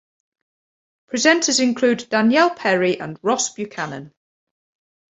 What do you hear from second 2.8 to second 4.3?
and Ross Buchanan.